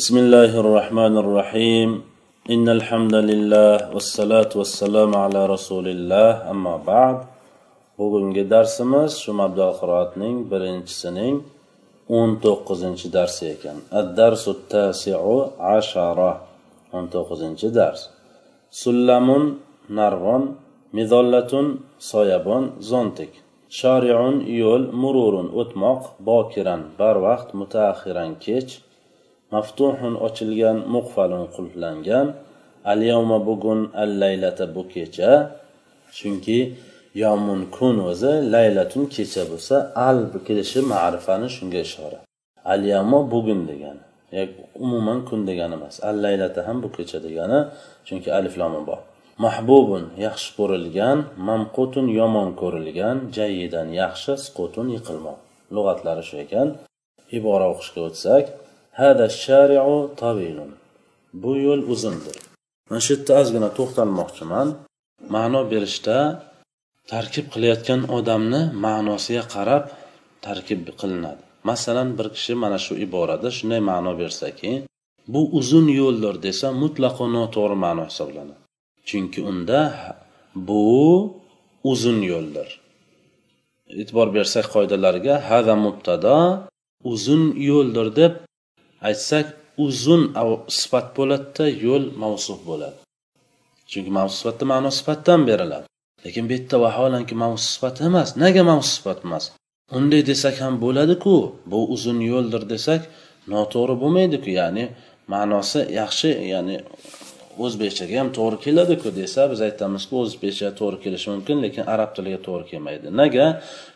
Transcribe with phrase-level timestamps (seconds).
[0.00, 1.90] بسم الله الرحمن الرحيم
[2.54, 7.16] إن الحمد لله والصلاة والسلام على رسول الله أما بعد
[7.98, 11.34] bugungi darsimiz shu mabdal qiroatning birinchisining
[12.18, 15.36] o'n to'qqizinchi darsi ekan addarsu tasiu
[15.76, 16.32] ashara
[16.96, 18.00] o'n to'qqizinchi dars
[18.82, 19.44] sullamun
[19.98, 20.42] narvon
[20.96, 21.66] mizollatun
[22.10, 23.32] soyabon zontik
[23.80, 28.70] shoriun yo'l mururun o'tmoq bokiran barvaqt mutaaxiran kech
[29.54, 32.26] Maftuhun ochilgan muqfalun qulflangan.
[32.92, 35.30] Al yawma bugun al laylata bu kecha.
[36.18, 36.58] Chunki
[37.22, 39.76] yomun kun o'zi laylatun kecha bo'lsa
[40.08, 42.18] al kelishi ma'rifani shunga ishora.
[42.72, 44.02] Al yawma bugun degani
[44.84, 47.58] umuman kun degani emas al laylata ham bu kecha degani
[48.06, 49.00] chunki alif lomi bor
[49.44, 55.38] mahbubun yaxshi ko'rilgan mamqutun yomon ko'rilgan jayidan yaxshi squtun yiqilmoq.
[55.74, 56.68] Lug'atlari shu ekan.
[57.36, 58.44] Ibora o'qishga o'tsak
[59.00, 60.70] hada shariu tavilun
[61.42, 62.36] bu yo'l uzundir.
[62.88, 64.68] Mana shu yerda ozgina to'xtalmoqchiman.
[65.34, 66.16] Ma'no berishda
[67.12, 69.84] tarkib qilayotgan odamni ma'nosiga qarab
[70.46, 71.42] tarkib qilinadi.
[71.70, 74.72] Masalan bir kishi mana shu iborada shunday ma'no bersaki
[75.32, 78.62] bu uzun yo'ldir desa mutlaqo noto'g'ri ma'no hisoblanadi.
[79.08, 79.80] Chunki unda
[80.68, 80.84] bu
[81.92, 82.68] uzun yo'ldir.
[84.00, 86.36] E'tibor bersak qoidalarga hada mubtado
[87.12, 88.32] uzun yo'ldir deb
[89.08, 89.46] aytsak
[89.84, 90.22] uzun
[90.80, 92.98] sifat bo'ladida yo'l mavsuf bo'ladi.
[93.90, 95.86] Chunki mavsuf sifatda ma'no sifatdan beriladi.
[96.24, 98.28] Lekin bu yerda vaholanki mavsuf sifat emas.
[98.42, 99.44] Nega mavsuf sifat emas?
[99.96, 101.36] Unday desak ham bo'ladiku.
[101.70, 103.02] Bu uzun yo'ldir desak
[103.52, 104.48] noto'g'ri bo'lmaydiku.
[104.60, 104.84] Ya'ni
[105.32, 106.76] ma'nosi yaxshi ya'ni
[107.64, 112.64] o'zbekchaga ham to'g'ri keladiku desa biz aytamizku o'zbekchaga to'g'ri kelishi mumkin lekin arab tiliga to'g'ri
[112.70, 113.06] kelmaydi.
[113.20, 113.46] Nega?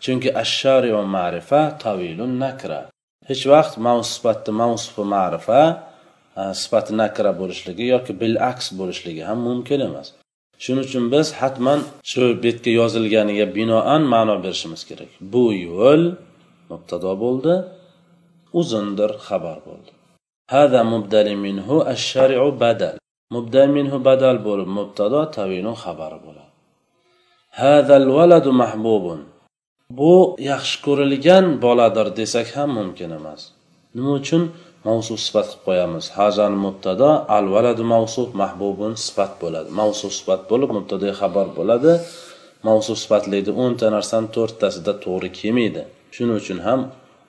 [0.04, 2.80] Chunki ashshari ma'rifa tavilun nakra.
[3.28, 5.60] Hech vaqt mavsuf sifatni mavsufi ma'rifa
[6.60, 10.08] sifati nakra bo'lishligi yoki bil aks bo'lishligi ham mumkin emas.
[10.62, 15.10] Shuning uchun biz hatman shu betga yozilganiga binoan ma'no berishimiz kerak.
[15.32, 16.02] Bu yo'l
[16.70, 17.54] mubtado bo'ldi
[18.60, 19.90] uzundir xabar bo'ldi.
[20.54, 22.96] Hada mubdali minhu ashariu badal.
[23.34, 26.52] Mubdal minhu badal bo'lib mubtado tavinu xabari bo'ladi.
[27.60, 29.20] Hadal valadu mahbubun.
[29.90, 33.40] Bu yaxshi ko'rilgan boladir desak ham mumkin emas.
[33.96, 34.42] Nima uchun?
[34.88, 36.04] Mavsuf sifat qilib qo'yamiz.
[36.18, 39.68] Hazan mubtado al valadu mavsuf mahbubun sifat bo'ladi.
[39.80, 41.92] Mavsuf sifat bo'lib mubtado xabar bo'ladi.
[42.68, 45.82] Mavsuf sifatlaydi o'nta narsani to'rttasida to'g'ri kelmaydi.
[46.14, 46.80] Shuning uchun ham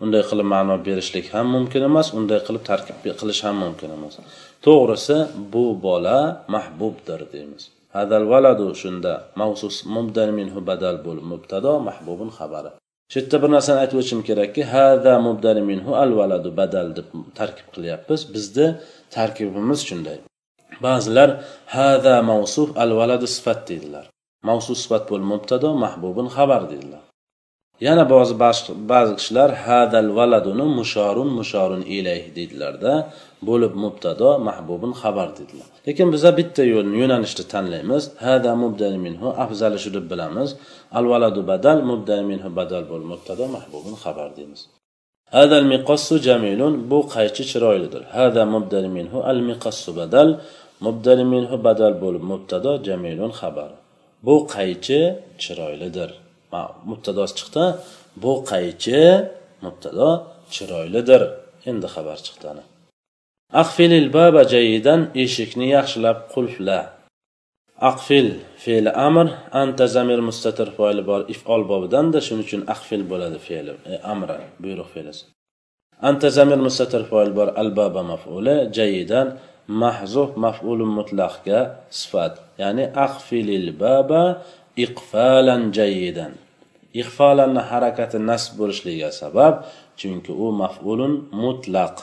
[0.03, 4.13] unday qilib ma'no berishlik ham mumkin emas unday qilib tarkib qilish ham mumkin emas.
[4.65, 5.17] To'g'risi
[5.53, 6.17] bu bola
[6.55, 7.63] mahbubdir deymiz.
[7.95, 9.13] Hadal valadu shunda.
[9.41, 12.71] Mavsus mubdal minhu badal bo'lib mubtado mahbubun xabari.
[13.11, 17.07] Shu yerda bir narsani aytib o'tishim kerakki hada mubdal minhu al valadu badal deb
[17.39, 18.21] tarkib qilyapmiz.
[18.33, 18.67] Bizni
[19.15, 20.17] tarkibimiz shunday.
[20.85, 21.29] Ba'zilar
[21.75, 24.05] hada mavsuf al valadu sifat deydilar.
[24.49, 27.06] Mavsuf sifat bo'lib mubtado mahbubun xabar deydilar.
[27.85, 28.33] Yana ba'zi
[28.91, 32.93] ba'zi kishilar hadal valaduni mushorun mushorun ilayh deydilarda
[33.47, 35.67] bo'lib mubtado mahbubun xabar dedilar.
[35.87, 38.03] Lekin biza bitta yo'lni yo'nalishni tanlaymiz.
[38.25, 40.49] Hada mubdal minhu afzali shu deb bilamiz.
[40.97, 44.61] Al valadu badal mubdal minhu badal bo'lib mubtado mahbubun xabar deymiz.
[45.35, 48.03] Hadal miqassu jamilun bu qaychi chiroylidir?
[48.17, 50.29] Hada mubdal minhu al miqassu badal
[50.85, 53.71] mubdal minhu badal bo'lib mubtado jamilun xabar.
[54.25, 54.99] Bu qaychi
[55.43, 56.09] chiroylidir?
[56.89, 57.63] Mubtadosi chiqdi.
[58.23, 59.01] Bu qaychi?
[59.65, 60.09] Mubtado
[60.53, 61.21] chiroylidir.
[61.69, 62.63] Endi xabar chiqdi
[63.61, 66.79] aqfilil baba jayidan eshikni yaxshilab qulfla.
[67.89, 68.27] Aqfil
[68.63, 69.27] fe'li amr
[69.61, 73.95] anta zamir mustatir foili bor ifol bobidanda shuning uchun aqfil bo'ladi fe'li e,
[74.63, 75.23] buyruq fe'lisi.
[76.09, 79.27] Anta zamir mustatir foil bor al baba maf'uli jayidan
[79.83, 81.59] mahzuf maf'ulun mutlaqga
[81.99, 84.23] sifat ya'ni aqfilil baba
[84.85, 86.33] iqfalan jayidan
[87.01, 89.53] ixfolanni harakati nasb bo'lishligiga sabab
[89.99, 91.95] chunki u maf'ulun mutlaq.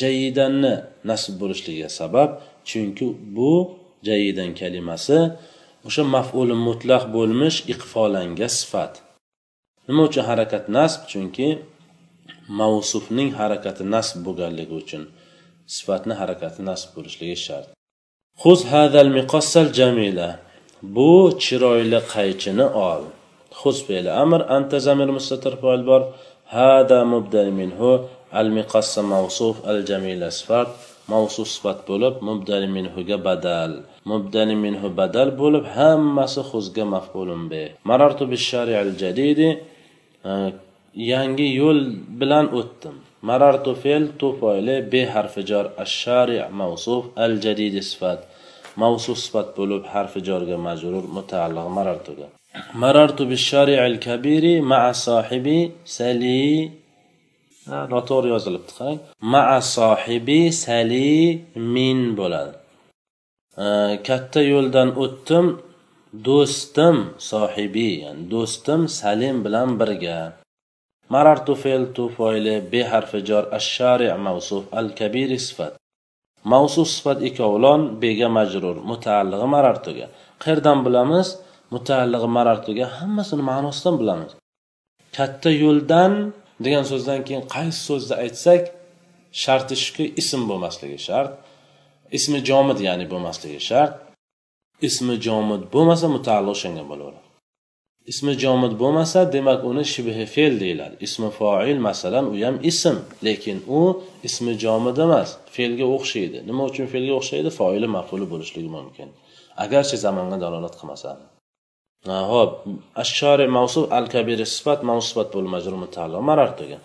[0.00, 0.74] Jayidanni
[1.10, 2.30] nasb bo'lishligiga sabab
[2.68, 3.06] chunki
[3.36, 3.52] bu
[4.08, 5.18] jayidan kalimasi
[5.86, 8.92] o'sha maf'ulun mutlaq bo'lmish iqfolanga sifat.
[9.86, 11.00] Nima uchun harakat nasb?
[11.12, 11.48] Chunki
[12.60, 15.02] mavsufning harakati nasb bo'lganligi uchun
[15.76, 17.68] sifatni harakati nasb bo'lishligi shart.
[18.42, 20.28] Xuz hadal miqossal jamila.
[20.82, 23.02] Bu chiroyli qaychini ol.
[23.60, 26.02] Xuz fe'li amr anta zamir mustatir foil bor.
[26.54, 27.90] Hada mubdal minhu
[28.40, 30.70] al miqassa mavsuf al jamila sifat
[31.12, 33.72] mavsuf sifat bo'lib mubdal minhuga badal.
[34.10, 37.64] Mubdal minhu badal bo'lib hammasi xuzga maf'ulun be.
[37.90, 39.48] Marartu bis shari'al jadidi
[40.30, 40.32] e,
[41.12, 41.80] yangi yo'l
[42.20, 42.96] bilan o'tdim.
[43.28, 48.20] Marartu fe'l tu foili be harfi jor ash-shari' mavsuf al-jadid sifat.
[48.82, 52.28] Mavsuf sifat bo'lib harfi jorga majrur mutaalliq marartuga
[52.74, 55.58] marartu bishari'il kabiri ma'a sohibi
[55.96, 56.72] sali.
[57.92, 58.98] Noto'g'ri yozilibdi qarang.
[59.32, 61.12] Ma'a sohibi sali
[61.74, 62.52] min bo'ladi.
[64.08, 65.46] Katta yo'ldan o'tdim
[66.28, 66.96] do'stim
[67.30, 70.20] sohibi ya'ni do'stim salim bilan birga.
[71.14, 75.72] Marartu fe'l tu foili be harfi jor ashari mavsuf al kabiri sifat.
[76.52, 80.06] Mavsuf sifat ikkovlon bega majrur mutaallig'i marartuga
[80.42, 81.28] qayerdan bilamiz?
[81.74, 84.32] Mutaallig'i marartuga hammasini ma'nosidan bilamiz.
[85.16, 86.12] Katta yo'ldan
[86.64, 88.62] degan so'zdan keyin qaysi so'zni aytsak
[89.42, 91.32] sharti shuki ism bo'lmasligi shart.
[92.18, 93.94] Ismi jomid ya'ni bo'lmasligi shart.
[94.88, 97.21] Ismi jomid bo'lmasa mutaalliq o'shanga bo'laveradi.
[98.10, 100.94] Ismi jomid bo'lmasa demak uni shibhi fe'l deyiladi.
[101.06, 102.96] Ismi foil masalan u ham ism
[103.26, 103.80] lekin u
[104.28, 106.38] ismi jomid emas fe'lga o'xshaydi.
[106.48, 107.50] Nima uchun fe'lga o'xshaydi?
[107.58, 109.08] Foili mafuli bo'lishligi mumkin.
[109.64, 111.10] Agarchi zamonga dalolat qilmasa
[112.32, 112.50] ho'p.
[113.02, 116.80] Ashshori mavsuf al kabir sifat mavsufat bo'l majrur mutaalliq degan.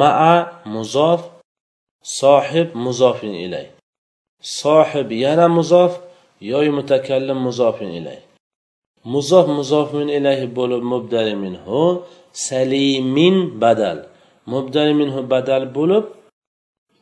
[0.00, 0.36] Maa
[0.74, 1.20] muzof
[2.20, 3.66] sohib muzofin ilay.
[4.60, 5.92] Sohib yana muzof
[6.52, 8.18] yoy mutakallim muzofin ilay.
[9.04, 13.98] Muzof muzofin ilayhi bo'lib mubdali minhu salimin badal.
[14.46, 16.04] Mubdali minhu badal bo'lib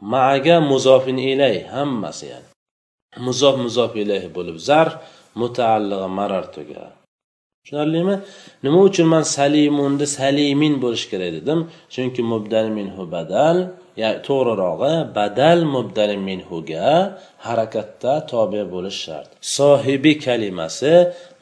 [0.01, 2.49] maaga muzofin ilay hammasi yani.
[3.27, 4.95] Muzof muzof ilayhi bo'lib zarf
[5.41, 6.85] mutaalliga marartuga
[7.63, 8.17] tushunarlimi?
[8.63, 11.61] Nima uchun man salimunni salimin bo'lishi kerak dedim?
[11.95, 13.57] Chunki mubdal minhu badal
[14.27, 16.87] to'g'rirog'i badal mubdali minhuga
[17.47, 19.29] harakatda tobe bo'lish shart.
[19.57, 20.93] Sohibi kalimasi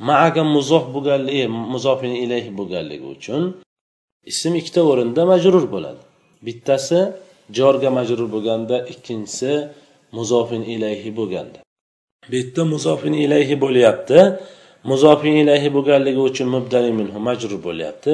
[0.09, 3.43] maaga muzof bo'lganligi muzofin ilayhi bo'lganligi uchun
[4.33, 6.03] ism ikkita o'rinda majrur bo'ladi.
[6.47, 7.01] Bittasi
[7.59, 9.53] jorga majrur bo'lganda ikkinchisi
[10.17, 11.59] muzofin ilayhi bo'lganda.
[12.31, 14.19] Bu yerda muzofin ilayhi bo'lyapti
[14.91, 18.13] muzofin ilayhi bo'lganligi uchun mubdali minhu majrur bo'lyapti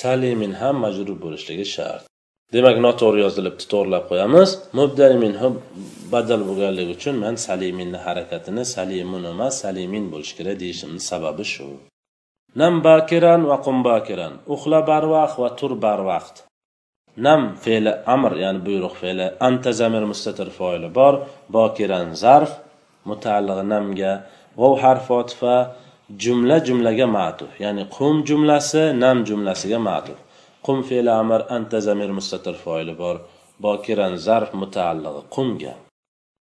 [0.00, 2.09] salimin ham majrur bo'lishligi shart.
[2.54, 4.50] Demak noto'g'ri yozilibdi to'g'irlab qo'yamiz.
[4.78, 5.48] Mubdali minhu
[6.12, 11.66] badal bo'lganligi uchun man saliminni harakatini salimun emas salimin bo'lishi kerak deyishimni sababi shu.
[12.60, 14.32] Nam bakiran va qum bakiran.
[14.54, 16.36] Uxla barvaqt va tur barvaqt.
[17.26, 21.14] Nam fe'li amr ya'ni buyruq fe'li anta zamir mustatir foili bor.
[21.56, 22.52] Bokiran zarf
[23.10, 24.12] mutaalliq namga
[24.60, 25.56] vov harf otifa
[26.22, 27.52] jumla jumlaga ma'tuf.
[27.64, 30.18] Ya'ni qum jumlasi nam jumlasiga ma'tuf.
[30.66, 33.16] Qum fe'li amr anta zamir mustatir foili bor.
[33.64, 35.74] Bokiran zarf mutaalliqi qumga.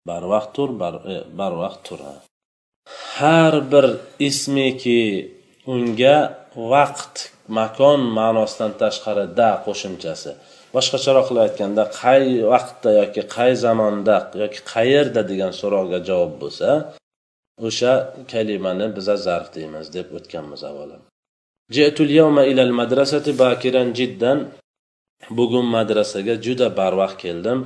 [0.07, 0.69] Barvaqt tur
[1.39, 2.13] barvaqt e, tura
[3.19, 3.85] har bir
[4.29, 5.01] ismiki
[5.73, 6.17] unga
[6.73, 7.15] vaqt
[7.57, 10.31] makon ma'nosidan tashqari da qo'shimchasi.
[10.75, 12.23] Boshqacharoq qilib aytganda qay
[12.53, 16.69] vaqtda yoki qay zamonda yoki qayerda degan so'rovga javob bo'lsa
[17.67, 17.93] o'sha
[18.33, 20.97] kalimani biza zarf deymiz deb o'tganmiz avvalo.
[21.75, 24.37] Ji'tul yawma ilal madrasati bakiran jiddan.
[25.37, 27.59] Bugun madrasaga juda barvaqt keldim.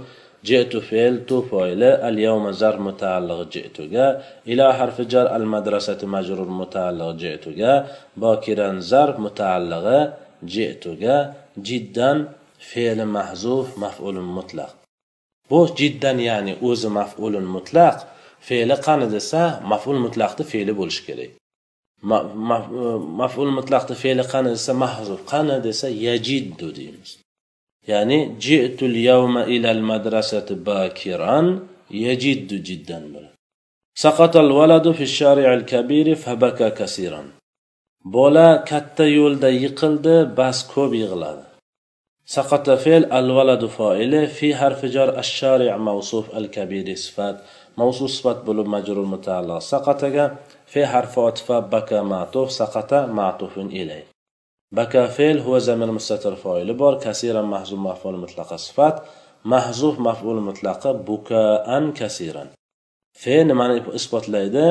[0.48, 4.06] Ji'tu fe'l tu foili al yawma zar mutaalliq ji'tuga.
[4.52, 7.72] Ila harfi jar al madrasati majrur mutaalliq ji'tuga.
[8.24, 10.00] Bokiran zar mutaallig'i
[10.54, 11.16] ji'tuga.
[11.68, 12.18] Jiddan
[12.70, 14.72] fe'li mahzuf maf'ulun mutlaq.
[15.50, 17.98] Bu jiddan ya'ni o'zi maf'ulun mutlaq
[18.48, 19.42] fe'li qani desa
[19.72, 21.32] maf'ul mutlaqni fe'li bo'lishi kerak.
[22.04, 27.12] maful mutlaqda fe'li qani desa mahzuf qani desa yajiddu deymiz
[27.92, 31.46] ya'ni jitul yawma ilal madrasati bakiran
[32.06, 33.06] yajiddu jiddan
[33.96, 37.24] سقط الولد في الشارع الكبير فبكى كثيرا.
[38.06, 41.40] بولا كتا يولد يقلد بس كوب يغلد
[42.26, 47.38] سقط فعل الولد فائله في حرف جر الشارع موصوف الكبير صفات
[47.78, 49.60] موصوف صفات بلو مجرور متعلق.
[49.60, 50.04] سقط
[50.71, 54.05] في حرف عطف بكى معطوف سقط معطوف إليه
[54.73, 59.03] بكى فعل هو زمن مستتر فاعل بار كثيرا محذوف مفعول مطلق صفات
[59.45, 62.47] محذوف مفعول مطلق بكاء كثيرا
[63.23, 64.65] fe nimani isbotlaydi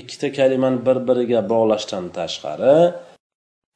[0.00, 2.74] ikkita kalimani bir biriga bog'lashdan tashqari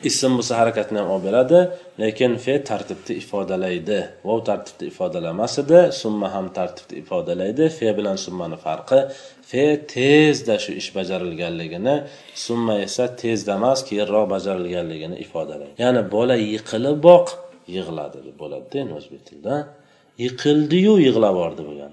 [0.04, 1.60] ism bo'lsa harakatni ham olib beradi
[2.02, 4.00] lekin fe tartibda ifodalaydi.
[4.28, 7.70] Vov tartibda ifodalamas edi summa ham tartibda ifodalaydi.
[7.80, 9.00] Fe bilan summani farqi
[9.52, 11.96] fe tezda shu ish bajarilganligini
[12.46, 15.76] summa esa tezda emas keyinroq bajarilganligini ifodalaydi.
[15.84, 17.26] Ya'ni bola yiqiliboq
[17.76, 19.56] yig'ladi deb bo'ladida endi o'zbek tilida.
[20.24, 21.92] Yiqildiyu yig'lab yubordi bo'lgan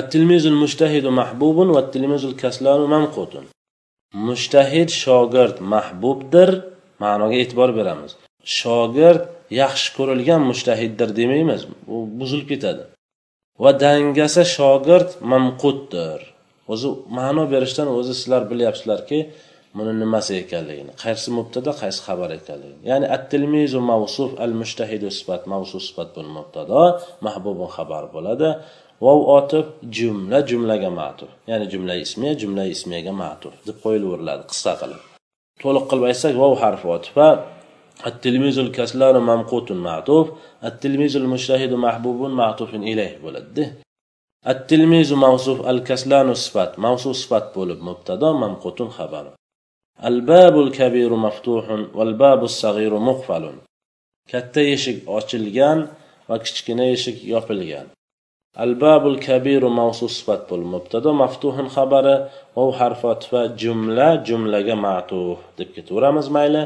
[0.00, 3.44] at-tilmizul mushtahidu mahbubun va at-tilmizul kaslanu mamqutun.
[4.28, 6.50] Mushtahid shogird mahbubdir.
[7.02, 8.12] Ma'noga e'tibor beramiz.
[8.58, 9.22] Shogird
[9.62, 11.60] yaxshi ko'rilgan mushtahiddir demaymiz.
[11.94, 12.82] U buzilib ketadi.
[13.62, 16.20] Va dangasa shogird mamquddir
[16.72, 16.88] o'zi
[17.18, 19.18] ma'no berishdan o'zi sizlar bilyapsizlarki
[19.76, 22.82] buni nimasi ekanligini qaysi mubtada qaysi xabar ekanligini.
[22.90, 26.82] Ya'ni at tilmizu mavsuf al mushtahidu sifat mavsuf sifat bu mubtado
[27.26, 28.48] mahbubun xabar bo'ladi.
[29.04, 31.30] Vov otib jumla jumlaga matuf.
[31.50, 35.02] Ya'ni jumla ismiya jumla ismiyaga matuf deb qo'yilaveriladi qisqa qilib.
[35.62, 37.28] to'liq qilib aytsak vov harfi otib va
[38.08, 40.26] attilmizul kaslanu mamqutun ma'tuf
[40.68, 43.64] attilmizul mushtahidu mahbubun ma'tufun ilayh bo'ladida
[44.52, 49.26] attilmizu mavsuf al kaslanu sifat mavsuf sifat bo'lib mubtado mamqutun xabar
[49.98, 53.56] al babul kabiru maftuhun val babus sag'iru muqfalun.
[54.30, 55.78] Katta eshik ochilgan
[56.28, 57.86] va kichkina eshik yopilgan.
[58.64, 62.16] albabul kabiru mavsu sifat bo'lib mubtado maftuhin xabari
[62.56, 66.62] vov harfotifa jumla jumlaga matuh deb ketaveramiz mayli.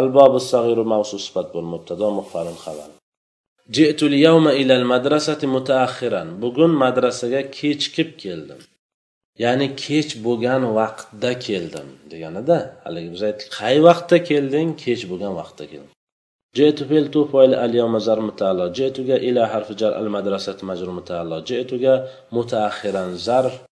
[0.00, 2.88] Albabu sag'iru mavsu sifat bo'lib mubtado mufarin xabar.
[3.76, 8.60] Jitul yavma ila madrasati mutaaxiran bugun madrasaga kechikib keldim.
[9.42, 14.68] Ya'ni kech bo'lgan vaqtda keldim deganida haligi biz aytdik qay vaqtda kelding?
[14.84, 15.93] Kech bo'lgan vaqtda keldim.
[16.56, 16.82] جئت
[17.12, 21.70] تو فاعل اليوم زر متعلق جئت إلى حرف جر المدرسة مجرور متعلق جئت
[22.32, 23.64] متأخرا ظرف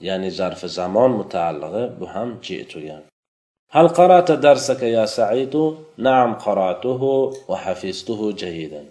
[0.00, 2.72] يعني ظرف زمان متعلق بهم جئت
[3.70, 7.02] هل قرأت درسك يا سعيد؟ نعم قرأته
[7.48, 8.84] وحفظته جيدا.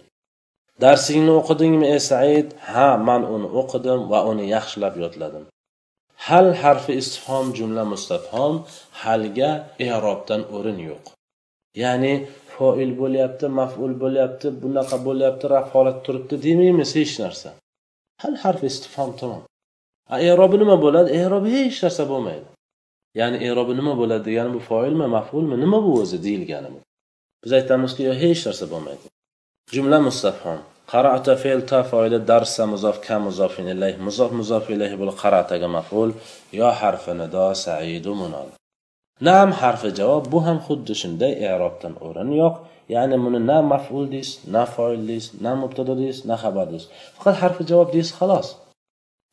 [0.82, 5.44] darsingni o'qidingmi ey said ha man uni o'qidim va uni yaxshilab yodladim
[6.26, 8.54] hal harfi istifhom jumla mustafhom
[9.02, 9.50] halga
[9.86, 11.04] i'robdan o'rin yo'q
[11.82, 12.12] ya'ni
[12.58, 17.48] foil bo'lyapti maful bo'lyapti bunaqa bo'lyapti raf holat turibdi demaymiz hech narsa.
[18.22, 19.42] Hal harf istifhom tamom.
[20.30, 21.08] Erobi nima bo'ladi?
[21.24, 22.48] Erobi hech narsa bo'lmaydi.
[23.20, 25.56] Ya'ni erobi nima bo'ladi degani bu foilmi mafulmi?
[25.64, 26.68] Nima bu o'zi deyilgani
[27.44, 29.06] biz aytamizki yo hech narsa bo'lmaydi.
[29.74, 30.60] Jumla mustafhom
[30.92, 36.10] qarata fe'l ta foili darsa muzof ka muzofin ilayh muzof muzof ilayh bu qarataga maful.
[36.58, 38.57] Yo harfi nido saidu munol.
[39.26, 42.54] Nam harfi javob bu ham xuddi shunday i'robdan o'rin yo'q.
[42.94, 47.36] Ya'ni buni na maful deysiz na foil deysiz na mubtado deysiz na xabar deysiz faqat
[47.42, 48.48] harfi javob deysiz xolos.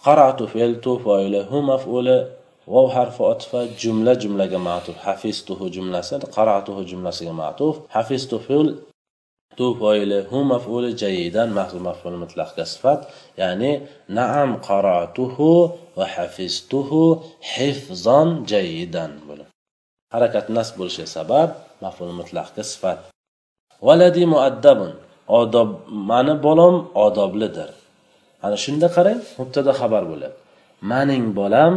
[0.06, 2.18] Qaratu fe'ltu foili hu mafuli
[2.74, 4.96] vov harfi otifa jumla jumlaga ma'tuf.
[5.06, 7.74] Hafiztuhu jumlasi qaratuhu jumlasiga ma'tuf.
[7.96, 8.68] Hafistu fe'l
[9.58, 13.00] tu foili hu mafuli jayidan mahzul maful mutlaqga sifat.
[13.42, 13.72] Ya'ni
[14.20, 15.50] naam qaratuhu
[15.98, 17.02] va hafiztuhu
[17.54, 19.55] hifzon jayidan bo'ladi
[20.16, 21.50] harakat nasb bo'lishi sabab
[21.84, 23.00] maful mutlaqga sifat.
[23.88, 24.92] Valadi muaddabun
[25.40, 25.70] odob
[26.10, 27.70] mani bolam odoblidir.
[28.46, 30.36] Ana shunda qarang mubtada xabar bo'ladi
[30.92, 31.74] maning bolam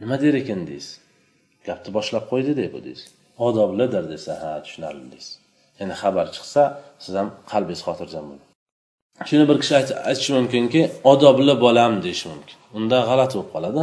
[0.00, 1.00] nima der ekan deysiz?
[1.66, 3.08] Gapni boshlab qo'ydida bu deysiz.
[3.46, 5.34] Odoblidir desa ha tushunarli deysiz.
[5.78, 6.62] Ya'ni xabar chiqsa
[7.04, 8.46] siz ham qalbingiz xotirjam bo'ladi.
[9.28, 9.74] Shuni bir kishi
[10.10, 10.80] aytishi mumkinki
[11.12, 12.56] odobli bolam deyishi mumkin.
[12.76, 13.82] Unda g'alati bo'lib qoladi.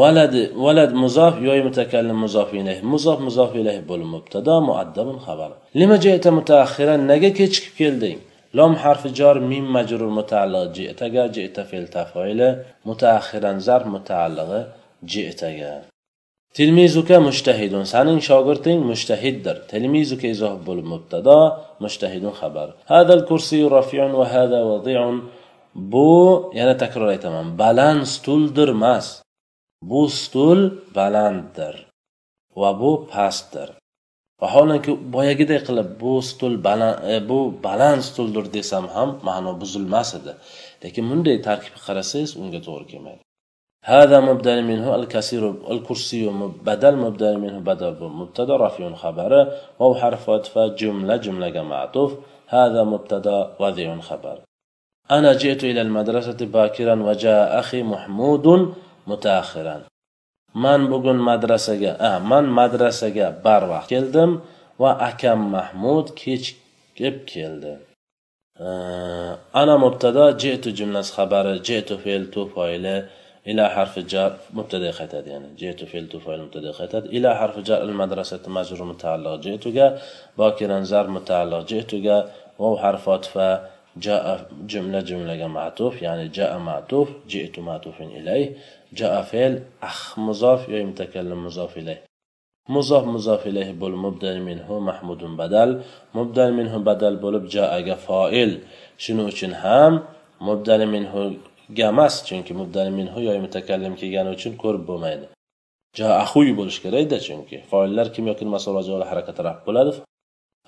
[0.00, 5.96] Valadi valad muzof yoy mutakallim muzof ilayh muzof muzof ilayh bo'lib mubtado muaddabun xabar lima
[6.06, 8.18] jayta mutaakhiran nega kechikib kelding
[8.58, 12.50] lom harfi jor mim majrur mutaalliq jitaga jita fe'l tafoili
[12.88, 14.60] mutaakhiran zarf mutaallig'i
[15.12, 15.72] jitaga
[16.56, 21.38] tilmizuka mushtahidun saning shogirding mushtahiddir tilmizuka izoh bo'lib mubtado
[21.84, 25.14] mushtahidun xabar hadal kursiyu rafiun va hada vadiun
[25.92, 26.10] bu
[26.58, 29.06] yana takror aytaman baland stuldir emas
[29.90, 30.60] bu stul
[30.96, 31.74] balanddir
[32.60, 33.68] va bu pastdir
[34.42, 40.32] vaholanki boyagidek qilib bu stul baland e, bu baland stuldir desam ham ma'no buzilmas edi
[40.82, 43.22] lekin bunday tarkibga qarasangiz unga to'g'ri kelmaydi
[43.94, 45.42] هذا مبدل منه الكثير
[45.74, 46.22] الكرسي
[46.68, 49.32] بدل مبدل منه بدل مبتدا رفع خبر
[49.78, 52.10] واو حرف عطف جملة جملة معطوف
[52.56, 54.36] هذا مبتدا وذي خبر
[55.10, 58.46] أنا جئت إلى المدرسة باكرا وجاء أخي محمود
[59.10, 59.82] mutaxiran
[60.54, 64.30] man bugun madrasaga a man madrasaga barvaqt keldim
[64.80, 67.74] va akam mahmud kechikib keldi.
[69.60, 72.96] Ana mubtado jetu jumlasi xabari jetu fe'l tu foili
[73.50, 77.80] ila harfi jar mubtada qaytadi ya'ni jetu fe'l tu foil mubtada qaytadi ila harfi jar
[77.86, 79.86] al madrasati majrur mutaalliq jetuga
[80.38, 82.16] bokiran zar mutaalliq jetuga
[82.60, 83.48] vav harfi otifa
[83.97, 88.55] جاء جملة جملة معطوف يعني جاء معطوف جئت معطوف إليه
[88.93, 92.03] جاء فعل أخ مضاف يا متكلم مضاف إليه
[92.69, 95.81] مضاف مضاف إليه بول مبدل منه محمود بدل
[96.13, 98.51] مبدل منه بدل bo'lib jaaga foil
[99.03, 99.93] shuning uchun ham
[100.47, 101.21] mubdal minhu
[101.89, 105.25] emas chunki mubdal minhu yoki mutakallim kelgani uchun ko'rib bo'lmaydi
[105.99, 109.91] ja ahuy bo'lishi kerakda chunki foillar kim yoki masola harakat raf bo'ladi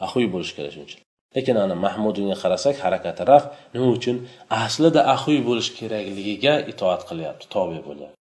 [0.05, 1.01] ahuy bo'lishi kerak shuning uchun
[1.36, 4.16] lekin ana mahmudinga qarasak harakati raf nima uchun?
[4.64, 8.16] Aslida ahuy bo'lish kerakligiga itoat qilyapti tobe bo'lyapti.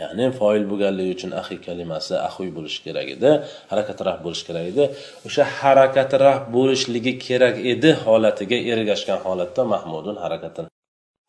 [0.00, 3.30] Ya'ni foil bo'lganligi uchun ahi kalimasi ahuy bo'lishi kerak edi
[3.70, 4.84] harakati raf bo'lishi kerak edi.
[5.26, 10.60] O'sha harakati raf bo'lishligi kerak edi holatiga ergashgan holatda mahmudun harakati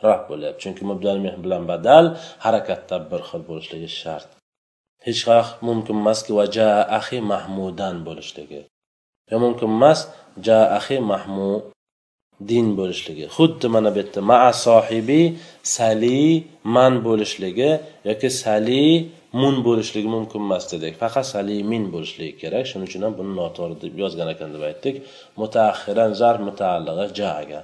[0.07, 0.59] raf bo'lyapti.
[0.63, 2.05] Chunki mubdal bilan badal
[2.45, 4.29] harakatda bir xil bo'lishligi shart.
[5.05, 8.61] Hech vaqt mumkin emaski va ja ahi mahmudan bo'lishligi.
[9.31, 9.99] Yo mumkin emas
[10.46, 11.62] ja ahi mahmud
[12.50, 15.22] din bo'lishligi xuddi mana bu yerda maa sohibi
[15.76, 16.20] sali
[16.76, 17.70] man bo'lishligi
[18.08, 18.84] yoki sali
[19.40, 23.76] mun bo'lishligi mumkin emas dedik faqat sali min bo'lishligi kerak shuning uchun ham buni noto'g'ri
[23.82, 24.96] deb yozgan ekan deb aytdik
[25.40, 27.60] mutaahhiran zar mutaallig'i jaga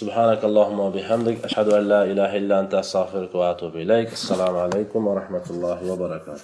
[0.00, 5.46] سبحانك اللهم وبحمدك أشهد أن لا إله إلا أنت أستغفرك وأتوب إليك السلام عليكم ورحمة
[5.50, 6.38] الله وبركاته